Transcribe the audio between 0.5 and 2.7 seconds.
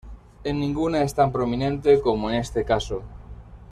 ninguna es tan prominente como en este